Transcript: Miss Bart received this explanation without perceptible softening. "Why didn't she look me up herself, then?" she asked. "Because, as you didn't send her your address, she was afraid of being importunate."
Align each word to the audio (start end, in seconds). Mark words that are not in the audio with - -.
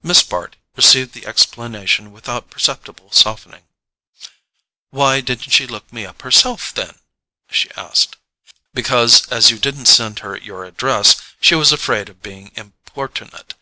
Miss 0.00 0.22
Bart 0.22 0.54
received 0.76 1.12
this 1.14 1.24
explanation 1.24 2.12
without 2.12 2.50
perceptible 2.50 3.10
softening. 3.10 3.64
"Why 4.90 5.20
didn't 5.20 5.50
she 5.50 5.66
look 5.66 5.92
me 5.92 6.06
up 6.06 6.22
herself, 6.22 6.72
then?" 6.72 7.00
she 7.50 7.68
asked. 7.72 8.14
"Because, 8.74 9.26
as 9.26 9.50
you 9.50 9.58
didn't 9.58 9.86
send 9.86 10.20
her 10.20 10.36
your 10.36 10.64
address, 10.64 11.20
she 11.40 11.56
was 11.56 11.72
afraid 11.72 12.08
of 12.08 12.22
being 12.22 12.52
importunate." 12.54 13.54